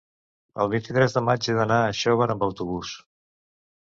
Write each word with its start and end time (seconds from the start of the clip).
El 0.63 0.69
vint-i-tres 0.71 1.13
de 1.17 1.23
maig 1.27 1.49
he 1.49 1.55
d'anar 1.59 1.79
a 1.85 1.93
Xóvar 2.03 2.31
amb 2.37 2.47
autobús. 2.49 2.95